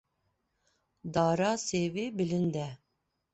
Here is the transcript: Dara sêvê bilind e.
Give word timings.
Dara 1.13 1.51
sêvê 1.67 2.05
bilind 2.17 2.55
e. 2.67 2.69